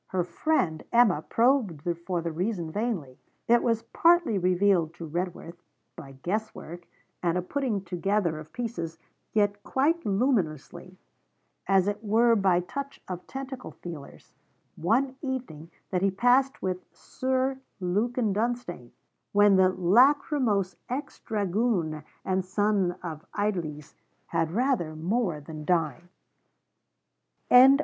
Her 0.07 0.23
friend 0.23 0.83
Emma 0.91 1.21
probed 1.21 1.83
for 2.07 2.23
the 2.23 2.31
reason 2.31 2.71
vainly. 2.71 3.19
It 3.47 3.61
was 3.61 3.83
partly 3.83 4.39
revealed 4.39 4.95
to 4.95 5.05
Redworth, 5.05 5.61
by 5.95 6.13
guess 6.23 6.55
work 6.55 6.87
and 7.21 7.37
a 7.37 7.41
putting 7.43 7.83
together 7.83 8.39
of 8.39 8.51
pieces, 8.51 8.97
yet 9.31 9.61
quite 9.61 10.03
luminously, 10.03 10.97
as 11.67 11.87
it 11.87 12.03
were 12.03 12.35
by 12.35 12.61
touch 12.61 12.99
of 13.07 13.27
tentacle 13.27 13.73
feelers 13.83 14.33
one 14.75 15.17
evening 15.21 15.69
that 15.91 16.01
he 16.01 16.09
passed 16.09 16.63
with 16.63 16.77
Sir 16.91 17.59
Lukin 17.79 18.33
Dunstane, 18.33 18.91
when 19.33 19.55
the 19.55 19.69
lachrymose 19.69 20.77
ex 20.89 21.19
dragoon 21.19 22.03
and 22.25 22.43
son 22.43 22.93
of 23.03 23.23
Idlesse, 23.35 23.93
had 24.25 24.49
rather 24.51 24.95
more 24.95 25.39
than 25.39 25.63
dined. 25.63 26.09